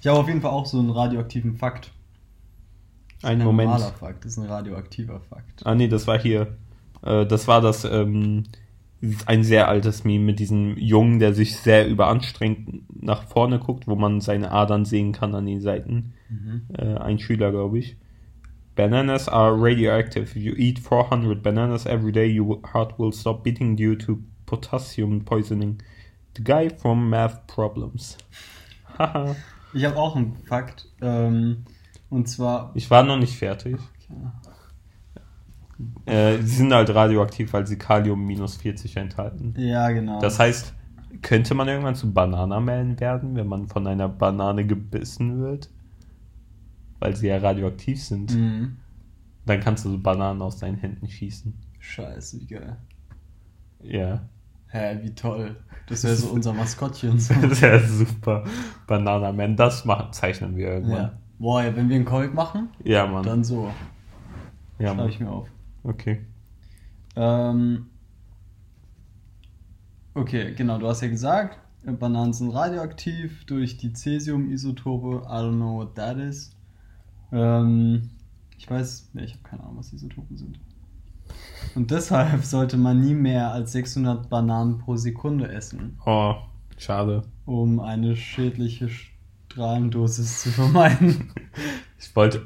[0.00, 1.92] Ich habe auf jeden Fall auch so einen radioaktiven Fakt.
[3.22, 3.70] Einen Ein Moment.
[3.70, 5.66] normaler Fakt, das ist ein radioaktiver Fakt.
[5.66, 6.56] Ah nee, das war hier.
[7.02, 8.44] Äh, das war das ähm,
[9.26, 13.96] ein sehr altes Meme mit diesem Jungen, der sich sehr überanstrengt nach vorne guckt, wo
[13.96, 16.14] man seine Adern sehen kann an den Seiten.
[16.28, 16.62] Mhm.
[16.76, 17.96] Äh, ein Schüler, glaube ich.
[18.76, 20.36] Bananas are radioactive.
[20.36, 25.20] If you eat 400 bananas every day, your heart will stop beating due to potassium
[25.22, 25.80] poisoning.
[26.34, 28.16] The guy from Math Problems.
[28.98, 29.36] Haha.
[29.72, 30.88] Ich habe auch einen Fakt.
[31.00, 31.64] Ähm,
[32.08, 32.72] und zwar.
[32.74, 33.76] ich war noch nicht fertig.
[36.06, 39.54] Äh, sie sind halt radioaktiv, weil sie Kalium minus 40 enthalten.
[39.56, 40.20] Ja, genau.
[40.20, 40.74] Das heißt,
[41.22, 45.70] könnte man irgendwann zu Bananamellen werden, wenn man von einer Banane gebissen wird?
[47.00, 48.34] Weil sie ja radioaktiv sind.
[48.34, 48.76] Mhm.
[49.46, 51.52] Dann kannst du so Bananen aus deinen Händen schießen.
[51.80, 52.76] Scheiße, wie geil.
[53.82, 54.28] Ja.
[54.68, 55.56] Hä, wie toll.
[55.88, 57.18] Das wäre so unser Maskottchen.
[57.18, 57.34] So.
[57.40, 58.44] Das wäre super.
[58.86, 60.74] Bananaman, das machen, zeichnen wir ja.
[60.74, 61.10] irgendwann.
[61.38, 63.24] Boah, ja, wenn wir einen Comic machen, Ja, Mann.
[63.24, 63.70] dann so.
[64.78, 65.48] ja, Schreibe ich mir auf.
[65.82, 66.24] Okay.
[67.16, 67.86] Ähm,
[70.14, 75.22] okay, genau, du hast ja gesagt, Bananen sind radioaktiv durch die Cäsium-Isotope.
[75.26, 76.54] I don't know what that is.
[77.32, 78.10] Ähm,
[78.58, 80.58] ich weiß, ne, ich habe keine Ahnung, was Isotopen sind.
[81.74, 86.34] Und deshalb sollte man nie mehr als 600 Bananen pro Sekunde essen, Oh,
[86.76, 87.22] schade.
[87.46, 91.32] um eine schädliche Strahlendosis zu vermeiden.
[91.98, 92.42] Ich wollte.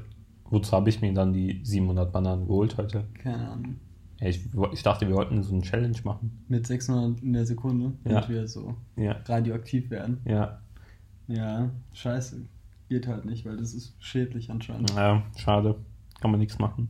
[0.51, 3.05] Wozu habe ich mir dann die 700 Bananen geholt heute?
[3.15, 3.77] Keine Ahnung.
[4.21, 4.41] Ja, ich,
[4.73, 6.45] ich dachte, wir wollten so eine Challenge machen.
[6.49, 8.13] Mit 600 in der Sekunde, Ja.
[8.21, 10.21] damit wir so Ja, radioaktiv werden.
[10.25, 10.61] ja.
[11.27, 12.43] Ja, scheiße.
[12.89, 14.91] Geht halt nicht, weil das ist schädlich anscheinend.
[14.91, 15.77] Ja, schade.
[16.21, 16.89] Kann man nichts machen.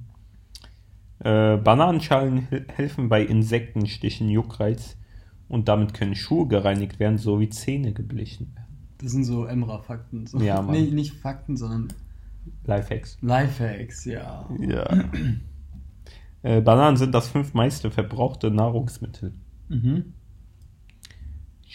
[1.20, 4.96] Äh, Bananenschalen hel- helfen bei Insektenstichen, Juckreiz
[5.48, 8.64] und damit können Schuhe gereinigt werden sowie Zähne geblichen werden.
[8.98, 10.26] Das sind so Emra-Fakten.
[10.26, 10.40] So.
[10.40, 10.72] Ja, Mann.
[10.72, 11.88] Nee, nicht Fakten, sondern
[12.64, 13.16] Lifehacks.
[13.22, 14.48] Lifehacks, ja.
[14.59, 15.04] Ja.
[16.42, 19.33] äh, Bananen sind das fünf meiste verbrauchte Nahrungsmittel.
[19.68, 20.12] Mhm.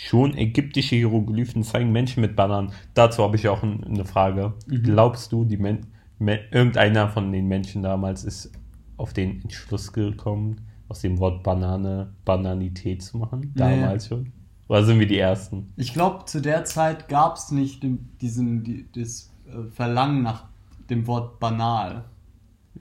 [0.01, 2.71] Schon ägyptische Hieroglyphen zeigen Menschen mit Bananen.
[2.93, 4.53] Dazu habe ich auch ein, eine Frage.
[4.67, 5.85] Glaubst du, die Men
[6.19, 8.51] Men irgendeiner von den Menschen damals ist
[8.97, 13.53] auf den Entschluss gekommen, aus dem Wort Banane Bananität zu machen?
[13.55, 14.31] Damals schon?
[14.67, 15.73] Oder sind wir die Ersten?
[15.77, 20.45] Ich glaube, zu der Zeit gab es nicht den, diesen, die, das äh, Verlangen nach
[20.89, 22.03] dem Wort banal.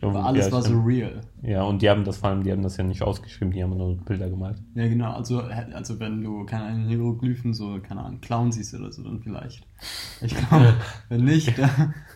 [0.00, 1.22] Weil alles ja, war so real.
[1.42, 3.76] Ja, und die haben das vor allem, die haben das ja nicht ausgeschrieben, die haben
[3.76, 4.58] nur Bilder gemalt.
[4.74, 5.12] Ja, genau.
[5.12, 9.20] Also, also wenn du, keine Ahnung, Hieroglyphen, so, keine Ahnung, Clown siehst oder so, dann
[9.20, 9.66] vielleicht.
[10.20, 10.74] Ich glaube,
[11.08, 11.68] wenn nicht, äh,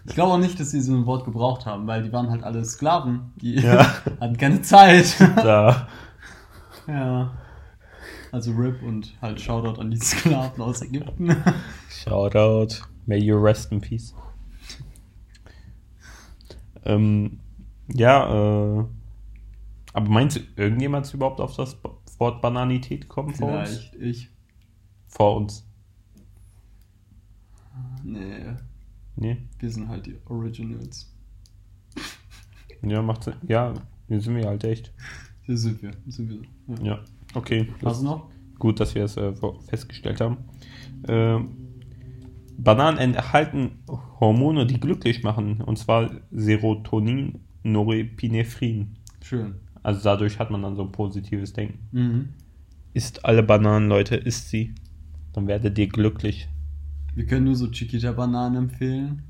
[0.07, 2.45] ich glaube auch nicht, dass sie so ein Wort gebraucht haben, weil die waren halt
[2.45, 3.33] alle Sklaven.
[3.41, 3.85] Die Ja.
[4.21, 5.17] hatten keine Zeit.
[5.37, 5.89] Da.
[6.87, 7.33] ja.
[8.31, 11.37] Also RIP und halt Shoutout an die Sklaven aus Ägypten.
[11.91, 12.77] Shoutout.
[13.07, 14.15] May you rest in peace.
[16.85, 17.39] ähm,
[17.95, 18.85] ja, äh,
[19.93, 21.77] aber meinst du, irgendjemand ist überhaupt auf das
[22.19, 23.69] Wort Bananität gekommen vor uns?
[23.71, 24.29] Vielleicht ich.
[25.09, 25.67] Vor uns.
[28.05, 28.57] Nee,
[29.17, 29.37] Nee?
[29.59, 31.15] wir sind halt die Originals.
[32.83, 33.35] Ja, macht Sinn.
[33.47, 33.75] Ja,
[34.09, 34.93] hier sind wir halt echt.
[35.43, 35.93] Hier sind wir.
[36.07, 36.77] Sind wir.
[36.77, 36.95] Ja.
[36.95, 37.69] Ja, okay.
[37.85, 38.31] Hast du noch?
[38.59, 39.33] Gut, dass wir es äh,
[39.69, 40.39] festgestellt haben.
[41.07, 41.57] Ähm,
[42.59, 43.83] Bananen enthalten
[44.21, 48.97] Hormone, die glücklich machen, und zwar Serotonin, Norepinephren.
[49.23, 49.55] Schön.
[49.83, 51.79] Also dadurch hat man dann so ein positives Denken.
[51.93, 52.29] Mhm.
[52.95, 54.75] Isst alle Bananen, Leute, isst sie.
[55.33, 56.49] Dann werdet ihr glücklich.
[57.15, 59.23] Wir können nur so Chiquita-Bananen empfehlen.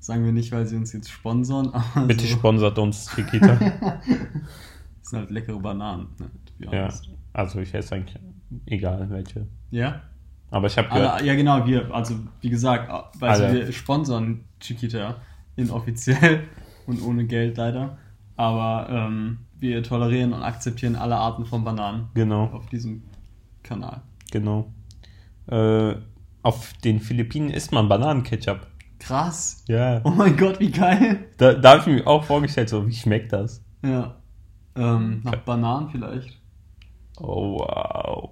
[0.00, 2.36] Sagen wir nicht, weil sie uns jetzt sponsern, aber Bitte so.
[2.36, 3.58] sponsert uns, Chiquita.
[5.00, 6.08] Das sind halt leckere Bananen.
[6.18, 6.30] Ne?
[6.44, 7.08] to be ja, honest.
[7.32, 8.18] also ich esse eigentlich
[8.66, 9.46] egal welche.
[9.70, 10.02] Ja?
[10.50, 13.66] Aber ich habe gehört, Alle, ja, genau, wir, also wie gesagt, also Alle.
[13.66, 15.16] wir sponsern Chiquita
[15.56, 16.44] inoffiziell
[16.88, 17.98] und ohne Geld leider.
[18.36, 23.02] Aber ähm, wir tolerieren und akzeptieren alle Arten von Bananen genau, auf diesem
[23.62, 24.02] Kanal.
[24.30, 24.72] genau.
[25.46, 25.96] Äh,
[26.42, 28.66] auf den Philippinen isst man Bananenketchup.
[28.98, 29.64] Krass.
[29.68, 30.00] Ja.
[30.04, 31.26] Oh mein Gott, wie geil.
[31.36, 33.64] Da, da habe ich mir auch vorgestellt, so wie schmeckt das?
[33.84, 34.16] Ja.
[34.76, 36.38] Ähm, nach Bananen vielleicht.
[37.18, 38.30] Oh, wow.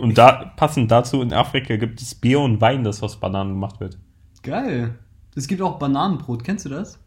[0.00, 3.80] Und da, passend dazu, in Afrika gibt es Bier und Wein, das aus Bananen gemacht
[3.80, 3.98] wird.
[4.42, 4.98] Geil.
[5.36, 6.98] Es gibt auch Bananenbrot, kennst du das?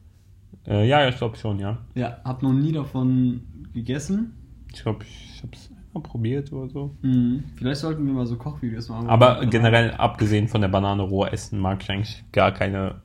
[0.65, 1.77] Äh, ja, ich glaube schon, ja.
[1.95, 3.41] Ja, hab noch nie davon
[3.73, 4.33] gegessen.
[4.73, 6.95] Ich glaube, ich habe es einmal probiert oder so.
[7.01, 7.45] Mhm.
[7.55, 9.07] Vielleicht sollten wir mal so Kochvideos machen.
[9.07, 13.01] Aber generell, abgesehen von der Banane roh essen, mag ich eigentlich gar keine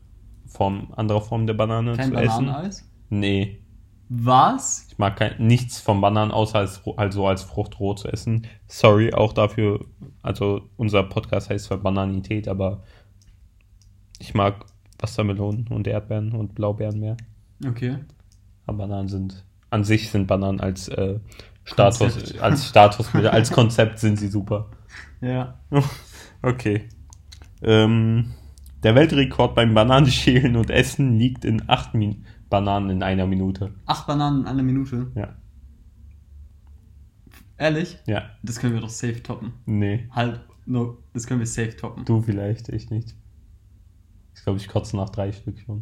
[0.47, 2.47] Form, andere Form der Banane Kein zu essen.
[2.47, 2.91] Bananeneis?
[3.09, 3.61] Nee,
[4.09, 4.87] Was?
[4.91, 8.47] ich mag kein, nichts von Bananen, außer als, also als Frucht roh zu essen.
[8.67, 9.85] Sorry auch dafür,
[10.23, 12.83] also unser Podcast heißt zwar Bananität, aber
[14.19, 14.65] ich mag
[15.03, 17.17] Wassermelonen und Erdbeeren und Blaubeeren mehr.
[17.67, 17.99] Okay.
[18.67, 21.19] Aber Bananen sind, an sich sind Bananen als äh,
[21.65, 22.41] Status, Konzept.
[22.41, 24.71] als Statusmittel, als Konzept sind sie super.
[25.21, 25.59] Ja.
[26.45, 26.89] Okay.
[27.63, 28.33] Ähm,
[28.83, 33.73] der Weltrekord beim Bananenschälen und Essen liegt in 8 Min Bananen in einer Minute.
[33.87, 35.13] Acht Bananen in einer Minute.
[35.15, 35.37] Ja.
[37.57, 37.97] Ehrlich?
[38.07, 38.31] Ja.
[38.43, 39.53] Das können wir doch safe toppen.
[39.67, 40.09] Nee.
[40.11, 42.05] Halt, no, das können wir safe toppen.
[42.05, 43.15] Du vielleicht, ich nicht.
[44.35, 45.81] Ich glaube, ich kotze nach drei Stück schon.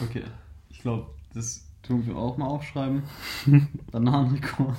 [0.00, 0.24] Okay.
[0.68, 3.02] Ich glaube, das tun wir auch mal aufschreiben.
[3.90, 4.76] Bananenrekord.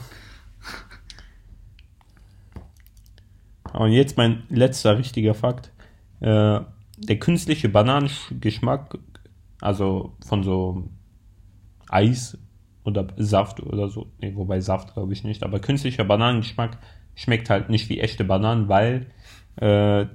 [3.73, 5.71] Und jetzt mein letzter richtiger Fakt.
[6.21, 6.61] Äh,
[6.97, 8.97] der künstliche Bananengeschmack,
[9.59, 10.89] also von so
[11.89, 12.37] Eis
[12.83, 16.77] oder Saft oder so, nee, wobei Saft glaube ich nicht, aber künstlicher Bananengeschmack
[17.15, 19.07] schmeckt halt nicht wie echte Bananen, weil,
[19.55, 20.05] äh,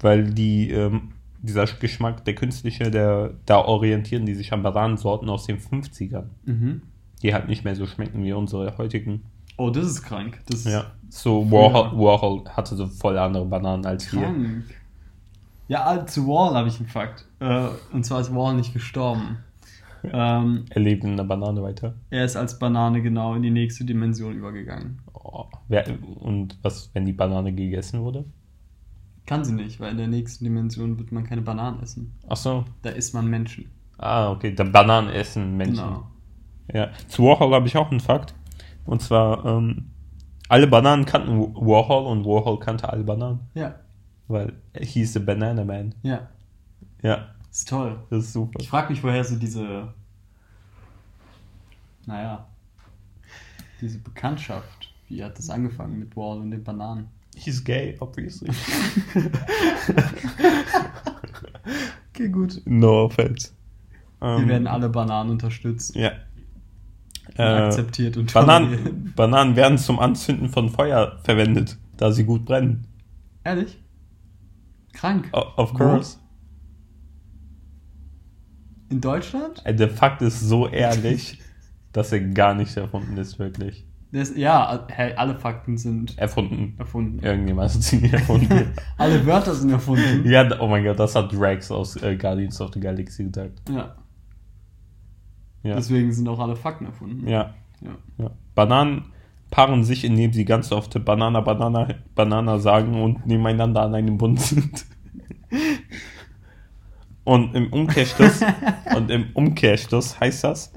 [0.00, 5.46] weil die, ähm, dieser Geschmack, der künstliche, der, da orientieren die sich an Bananensorten aus
[5.46, 6.82] den 50ern, Mhm.
[7.22, 9.22] die halt nicht mehr so schmecken wie unsere heutigen.
[9.56, 10.40] Oh, das ist krank.
[10.48, 14.20] Das Ja, so Warhol, Warhol hatte so voll andere Bananen als wir.
[14.22, 14.64] krank.
[15.68, 17.26] Ja, äh, zu Wall habe ich einen Fakt.
[17.40, 19.38] Äh, und zwar ist Wall nicht gestorben.
[20.02, 21.92] Ähm, Er lebt in einer Banane weiter.
[22.08, 24.98] er ist als Banane genau in die nächste Dimension übergegangen.
[25.12, 25.84] Oh, wer,
[26.20, 28.24] und was, wenn die Banane gegessen wurde?
[29.30, 32.12] Kann sie nicht, weil in der nächsten Dimension wird man keine Bananen essen.
[32.28, 32.64] Ach so.
[32.82, 33.70] Da isst man Menschen.
[33.96, 34.52] Ah, okay.
[34.52, 35.84] Da Bananen essen Menschen.
[35.84, 36.06] Genau.
[36.74, 36.90] Ja.
[37.06, 38.34] Zu Warhol habe ich auch einen Fakt.
[38.86, 39.92] Und zwar, ähm,
[40.48, 43.38] alle Bananen kannten Warhol und Warhol kannte alle Bananen.
[43.54, 43.76] Ja,
[44.26, 45.94] Weil er hieß The Banana Man.
[46.02, 46.28] ja.
[47.02, 48.00] Ja, Ist toll.
[48.10, 48.58] das ist super.
[48.60, 49.94] Ich frage mich, woher so diese,
[52.04, 52.46] naja,
[53.80, 57.08] diese Bekanntschaft, wie hat das angefangen mit Wall und den Bananen?
[57.42, 58.50] He's gay, obviously.
[62.12, 62.60] okay, gut.
[62.66, 63.50] No offense.
[64.20, 65.94] Wir Ähm, werden alle Bananen unterstützt.
[65.96, 66.12] Ja.
[67.36, 68.32] Äh, akzeptiert und.
[68.34, 72.86] Bananen, Bananen werden zum Anzünden von Feuer verwendet, da sie gut brennen.
[73.44, 73.78] Ehrlich?
[74.92, 75.30] Krank.
[75.32, 76.18] O- Of course.
[78.90, 79.64] In Deutschland?
[79.64, 81.40] Äh, Der Fakt ist so ehrlich,
[81.92, 83.86] dass er gar nicht erfunden ist, wirklich.
[84.12, 86.74] Das, ja, hey, alle Fakten sind Erfunden.
[86.78, 87.20] erfunden.
[87.20, 88.72] Irgendjemand hat sie erfunden.
[88.98, 90.28] alle Wörter sind erfunden.
[90.28, 93.62] ja, oh mein Gott, das hat Drax aus äh, Guardians of the Galaxy gesagt.
[93.68, 93.94] Ja.
[95.62, 95.76] Ja.
[95.76, 97.28] Deswegen sind auch alle Fakten erfunden.
[97.28, 97.54] ja.
[97.82, 97.96] Ja.
[98.18, 98.30] ja.
[98.54, 99.06] Bananen
[99.50, 104.40] paaren sich, indem sie ganz oft Banana, Banana, Banana sagen und nebeneinander an einem Bund
[104.40, 104.86] sind.
[107.22, 108.40] Und im Umkehrschluss,
[108.96, 110.72] und im Umkehrschluss heißt das,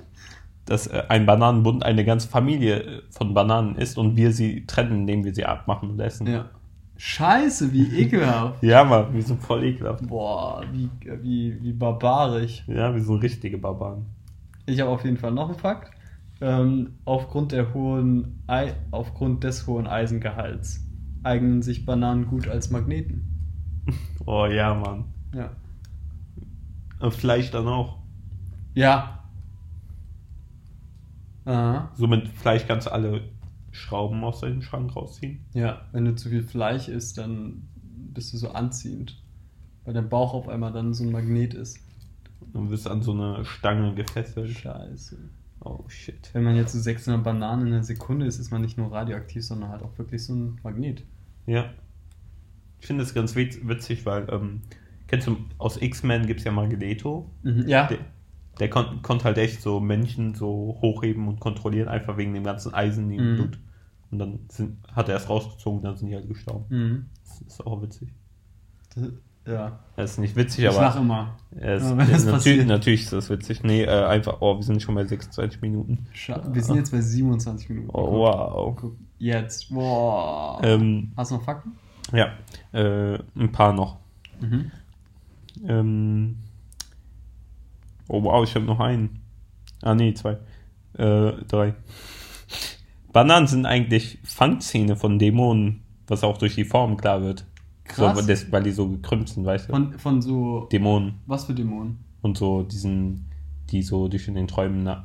[0.66, 5.02] dass äh, ein Bananenbund eine ganze Familie äh, von Bananen ist und wir sie trennen,
[5.02, 6.28] indem wir sie abmachen und essen.
[6.28, 6.50] ja.
[6.96, 8.64] Scheiße, wie ekelhaft.
[8.64, 10.08] Ja, Mann, wir sind voll ekelhaft.
[10.08, 10.90] Boah, wie,
[11.22, 12.64] wie, wie barbarisch.
[12.68, 14.06] Ja, wir sind richtige Barbaren.
[14.68, 15.92] Ich habe auf jeden Fall noch einen Fakt.
[16.40, 20.86] Ähm, aufgrund, der hohen Ei aufgrund des hohen Eisengehalts
[21.24, 23.30] eignen sich Bananen gut als Magneten.
[24.26, 25.04] Oh ja, Mann.
[25.36, 25.50] Ja.
[27.02, 27.98] Und Fleisch dann auch.
[28.74, 29.23] Ja.
[31.46, 31.92] Aha.
[31.96, 33.22] So mit Fleisch kannst du alle
[33.72, 35.46] Schrauben aus deinem Schrank rausziehen.
[35.54, 37.68] Ja, wenn du zu viel Fleisch isst, dann
[38.14, 39.20] bist du so anziehend.
[39.86, 41.80] Weil dein Bauch auf einmal dann so ein Magnet ist.
[42.54, 44.52] Dann wirst du an so eine Stange gefesselt.
[44.52, 45.18] Scheiße.
[45.62, 46.30] Oh shit.
[46.34, 49.44] Wenn man jetzt so 600 Bananen in einer Sekunde ist, ist man nicht nur radioaktiv,
[49.46, 51.04] sondern halt auch wirklich so ein Magnet.
[51.46, 51.70] Ja.
[52.80, 54.62] Ich finde es ganz witz- witzig, weil, ähm,
[55.08, 57.30] kennst du, aus X-Men gibt es ja Magneto.
[57.44, 57.88] Ja.
[57.88, 58.00] Der,
[58.60, 62.74] der kon konnte halt echt so Menschen so hochheben und kontrollieren, einfach wegen dem ganzen
[62.74, 63.36] Eisen im Mhm.
[63.36, 63.60] Blut.
[64.12, 66.66] Und dann sind, hat er es rausgezogen, dann sind die halt gestorben.
[66.70, 67.06] Mhm.
[67.26, 68.10] Das ist auch witzig.
[68.94, 69.06] Das,
[69.48, 69.80] ja.
[69.96, 70.82] Das ist nicht witzig, Ich aber.
[70.82, 71.36] lach immer.
[71.52, 73.64] Es, wenn das natürlich, natürlich ist das witzig.
[73.64, 76.06] Nee, äh, einfach, oh, wir sind schon bei 26 Minuten.
[76.14, 77.90] Scha wir sind jetzt bei 27 Minuten.
[77.92, 78.76] Oh, Guck, wow.
[78.80, 79.74] Guck, jetzt.
[79.74, 80.62] Boah.
[80.64, 81.72] Ähm, Hast du noch Fakten?
[82.12, 82.34] ja,
[82.72, 83.98] äh, ein paar noch.
[84.42, 84.72] Mhm.
[85.68, 86.38] Ähm,
[88.08, 89.22] oh, wow, ich habe noch einen.
[89.82, 90.38] Ah, nee, zwei.
[90.94, 91.76] Äh, drei.
[93.12, 97.46] Bananen sind eigentlich Fangzähne von Dämonen, was auch durch die Form klar wird.
[97.84, 98.16] Krass.
[98.16, 99.74] So, weil das, weil die so gekrümmt sind, weißt du?
[99.74, 100.68] Von, von so.
[100.72, 101.16] Dämonen.
[101.26, 102.00] Was für Dämonen?
[102.22, 103.26] Und so diesen,
[103.70, 104.98] die so dich in den Träumen äh,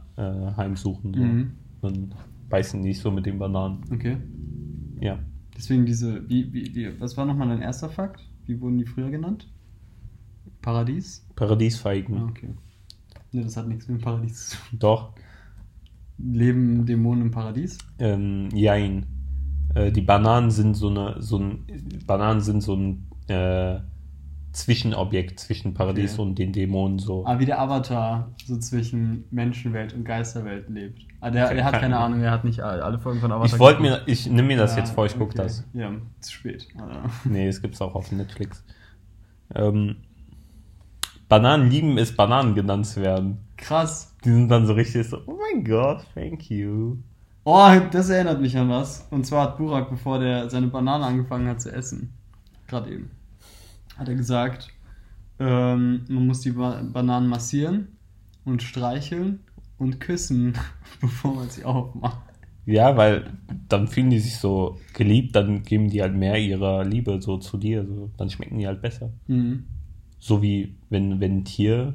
[0.56, 1.12] heimsuchen.
[1.14, 1.20] So.
[1.20, 1.52] Mhm.
[1.82, 2.14] Dann
[2.48, 3.82] beißen die so mit den Bananen.
[3.92, 4.16] Okay.
[5.00, 5.18] Ja.
[5.56, 6.28] Deswegen diese.
[6.28, 8.26] Wie, wie, wie, was war nochmal dein erster Fakt?
[8.46, 9.48] Wie wurden die früher genannt?
[10.62, 11.26] Paradies?
[11.37, 12.16] Paradiesfeigen.
[12.16, 12.50] Ah, okay.
[13.32, 14.78] Ne, das hat nichts mit dem Paradies zu tun.
[14.78, 15.12] Doch.
[16.18, 17.78] Leben Dämonen im Paradies?
[17.98, 19.06] Ähm, jein.
[19.74, 21.64] Äh, die Bananen sind so eine, so ein,
[22.06, 23.80] Bananen sind so ein äh,
[24.52, 26.22] Zwischenobjekt zwischen Paradies Okay.
[26.22, 27.24] und den Dämonen so.
[27.26, 31.02] Ah, wie der Avatar so zwischen Menschenwelt und Geisterwelt lebt.
[31.20, 32.22] Ah, der, der hat Keine keine Ahnung.
[32.22, 34.78] Er hat nicht alle Folgen von Avatar ich wollte mir, ich nimm mir das Ja,
[34.78, 35.36] jetzt vor, ich okay.
[35.36, 35.64] das.
[35.74, 36.66] Ja, zu spät.
[36.78, 37.08] Ah.
[37.24, 38.64] Nee, es gibt's auch auf Netflix.
[39.54, 39.96] Ähm,
[41.28, 43.38] Bananen lieben es, Bananen genannt zu werden.
[43.56, 44.16] Krass.
[44.24, 46.96] Die sind dann so richtig so, oh mein Gott, thank you.
[47.44, 49.06] Oh, das erinnert mich an was.
[49.10, 52.12] Und zwar hat Burak, bevor der seine Banane angefangen hat zu essen,
[52.66, 53.10] gerade eben,
[53.96, 54.68] hat er gesagt,
[55.38, 57.88] ähm, man muss die ba Bananen massieren
[58.44, 59.40] und streicheln
[59.78, 60.54] und küssen,
[61.00, 62.20] bevor man sie aufmacht.
[62.66, 63.32] Ja, weil
[63.68, 67.56] dann fühlen die sich so geliebt, dann geben die halt mehr ihrer Liebe so zu
[67.56, 69.10] dir, so, dann schmecken die halt besser.
[69.26, 69.64] Mhm.
[70.18, 71.94] So wie wenn, wenn ein Tier.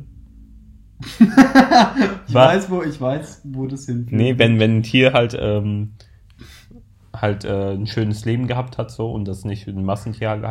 [1.20, 2.48] Ich Was?
[2.64, 4.14] weiß, wo, ich weiß, wo das hinführt.
[4.14, 5.94] Nee, wenn, wenn ein Tier halt, ähm,
[7.14, 10.44] halt äh, ein schönes Leben gehabt hat so und das nicht ein Massentierhalt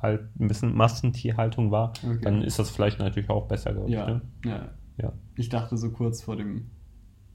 [0.00, 2.18] halt ein bisschen Massentierhaltung war, Okay.
[2.22, 3.94] dann ist das vielleicht natürlich auch besser, glaube ich.
[3.94, 4.20] Ja, Ne?
[4.44, 4.68] ja.
[5.02, 5.12] ja.
[5.36, 6.66] Ich dachte so kurz vor dem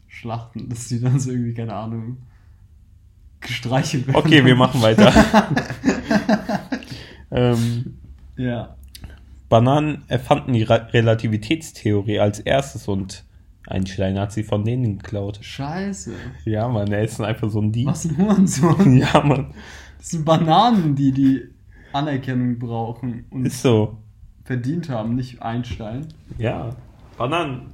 [0.08, 2.18] Schlachten, dass die dann so irgendwie, keine Ahnung,
[3.42, 4.18] gestreichelt werden.
[4.18, 5.12] Okay, wir machen weiter.
[7.32, 7.98] ähm,
[8.38, 8.76] Ja.
[9.54, 13.24] Bananen erfanden die Ra Relativitätstheorie als erstes und
[13.68, 15.38] Einstein hat sie von denen geklaut.
[15.44, 16.12] Scheiße.
[16.46, 17.86] Ja, Mann, er ist einfach so ein Dieb.
[17.86, 18.98] Was ein Hurensohn.
[18.98, 19.54] Ja, Mann,
[20.00, 21.42] Das sind Bananen, die die
[21.92, 24.00] Anerkennung brauchen und ist so.
[24.44, 26.08] verdient haben, nicht Einstein.
[26.40, 26.76] Ja,
[27.20, 27.68] Bananen.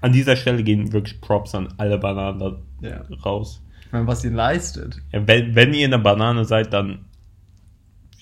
[0.00, 3.04] An dieser Stelle gehen wirklich Props an alle Bananen da Ja.
[3.26, 3.62] raus.
[3.84, 5.02] Ich meine, was ihr leistet.
[5.12, 7.04] Ja, wenn, wenn ihr eine Banane seid, dann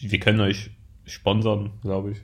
[0.01, 0.71] wir können euch
[1.05, 2.19] sponsern, glaube ich.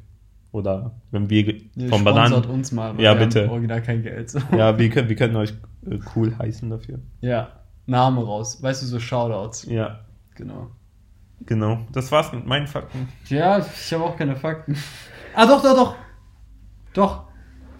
[0.52, 1.46] Oder wenn wir
[1.88, 2.44] von sponsert Bananen.
[2.50, 3.50] uns mal, Ja, bitte.
[3.50, 4.30] original kein Geld.
[4.30, 4.38] So.
[4.56, 5.54] Ja, wir können, wir können euch
[5.90, 7.00] äh, cool heißen dafür.
[7.20, 7.48] ja.
[7.86, 8.62] Name raus.
[8.62, 9.64] Weißt du, so Shoutouts.
[9.64, 10.04] Ja,
[10.36, 10.70] Genau.
[11.44, 11.80] genau.
[11.92, 13.08] Das war's mit meinen Fakten.
[13.28, 14.76] Ja, ich habe auch keine Fakten.
[15.34, 15.94] Ah, doch, doch, doch.
[16.94, 17.24] Doch.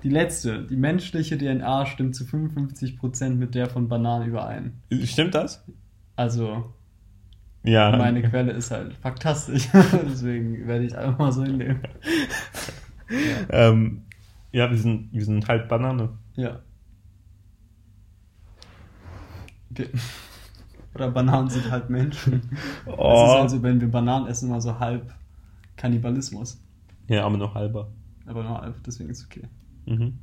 [0.02, 0.64] Die letzte.
[0.66, 4.82] Die menschliche DNA stimmt zu 55% mit der von Bananen überein.
[5.04, 5.64] Stimmt das?
[6.16, 6.72] Also,
[7.64, 7.96] Ja.
[7.96, 9.68] meine Quelle ist halt faktastisch.
[10.04, 11.80] Deswegen werde ich einfach mal so hinnehmen.
[13.50, 14.04] Ähm,
[14.52, 16.08] ja, wir sind, wir sind halt Banane.
[16.34, 16.60] Ja.
[19.70, 19.88] Okay.
[20.94, 22.40] Oder Bananen sind halt Menschen.
[22.86, 23.38] Das ist Oh.
[23.42, 25.12] also, wenn wir Bananen essen, mal so halb
[25.76, 26.58] Kannibalismus.
[27.08, 27.88] Ja, aber noch halber.
[28.26, 29.44] Aber nur halb, deswegen ist okay.
[29.86, 30.18] Mhm.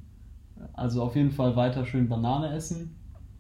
[0.73, 2.95] Also auf jeden Fall weiter schön Banane essen.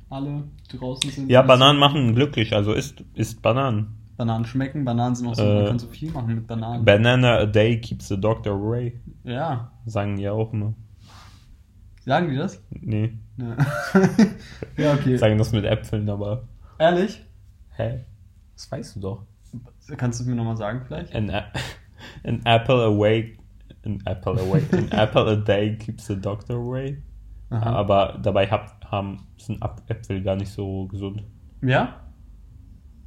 [0.09, 0.43] Alle,
[0.75, 1.29] draußen sind.
[1.29, 3.95] Ja, Bananen machen glücklich, also isst, isst Bananen.
[4.17, 6.83] Bananen schmecken, Bananen sind auch so, Äh, man kann so viel machen mit Bananen.
[6.83, 8.99] Banana a day keeps the doctor away.
[9.23, 9.71] ja.
[9.85, 10.73] Sagen die auch immer.
[12.05, 12.61] Sagen die das?
[12.71, 13.55] Nee, Ja,
[14.77, 15.15] ja okay.
[15.17, 16.43] sagen das mit Äpfeln, aber.
[16.79, 17.21] Ehrlich?
[17.75, 18.05] Hä?
[18.55, 19.23] Das weißt du doch.
[19.97, 21.13] Kannst du es mir nochmal sagen vielleicht?
[21.15, 23.37] An, an apple away.
[23.85, 24.61] An apple away.
[24.71, 26.97] An apple a day keeps the doctor away.
[27.49, 27.71] Aha.
[27.71, 31.23] Aber dabei hab, haben, sind Äpfel gar nicht so gesund.
[31.61, 31.95] Ja?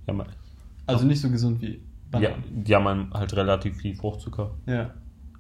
[0.07, 0.27] Ja, man,
[0.87, 2.43] Also nicht so gesund wie ja, Bananen.
[2.65, 4.51] die haben halt relativ viel Fruchtzucker.
[4.67, 4.91] Ja.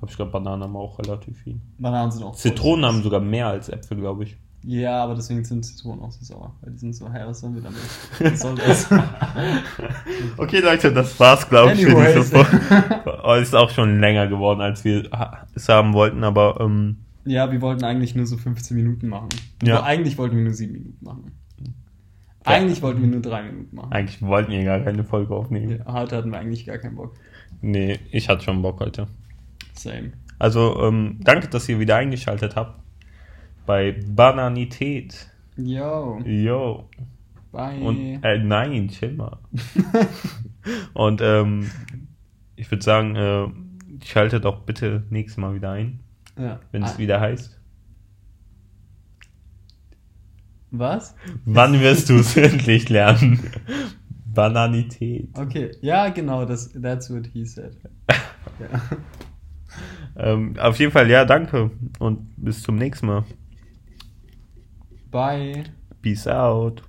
[0.00, 1.60] Aber ich glaube, Bananen haben auch relativ viel.
[1.78, 2.34] Bananen sind auch.
[2.34, 4.36] Zitronen haben sogar mehr als Äpfel, glaube ich.
[4.64, 6.54] Ja, aber deswegen sind Zitronen auch so sauer.
[6.60, 7.80] Weil die sind so, hä, was sollen wir damit?
[8.20, 8.88] Was soll das?
[10.36, 12.60] Okay, Leute, das war's, glaube ich, für diese Folge.
[13.24, 15.08] Oh, Ist auch schon länger geworden, als wir
[15.54, 19.28] es haben wollten, aber ähm, ja, wir wollten eigentlich nur so 15 Minuten machen.
[19.62, 19.78] Ja.
[19.78, 21.32] Aber eigentlich wollten wir nur 7 Minuten machen.
[21.58, 21.72] Ja.
[22.44, 23.92] Eigentlich wollten wir nur 3 Minuten machen.
[23.92, 25.78] eigentlich wollten wir gar keine Folge aufnehmen.
[25.78, 27.14] Ja, heute hatten wir eigentlich gar keinen Bock.
[27.60, 29.06] Nee, ich hatte schon Bock heute.
[29.74, 30.12] Same.
[30.38, 32.80] Also, ähm, danke, dass ihr wieder eingeschaltet habt
[33.64, 35.30] bei Bananität.
[35.56, 36.88] Yo, Yo.
[37.52, 37.78] bye.
[37.80, 39.38] Und, äh, nein, chill mal.
[40.94, 41.70] Und ähm,
[42.56, 43.46] ich würde sagen, äh,
[44.04, 46.00] schaltet auch bitte nächstes Mal wieder ein,
[46.38, 46.60] ja.
[46.70, 47.58] wenn es Ah, wieder heißt.
[50.70, 51.14] Was?
[51.44, 53.50] Wann wirst du es endlich lernen?
[54.26, 55.28] Bananität.
[55.38, 57.76] Okay, ja, genau, das, that's what he said.
[58.08, 58.80] ja.
[60.16, 63.24] Ähm, auf jeden Fall, ja, danke und bis zum nächsten Mal.
[65.10, 65.64] Bye.
[66.00, 66.82] Peace out.